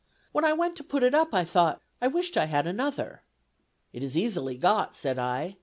When 0.31 0.43
I 0.43 0.51
went 0.53 0.75
to 0.77 0.83
put 0.83 1.03
it 1.03 1.13
up, 1.13 1.31
I 1.31 1.45
thought, 1.45 1.79
I 2.01 2.07
wished 2.07 2.35
I 2.35 2.45
had 2.45 2.65
another. 2.65 3.21
'It 3.93 4.01
is 4.01 4.17
easily 4.17 4.57
got,' 4.57 4.95
said 4.95 5.19
I. 5.19 5.57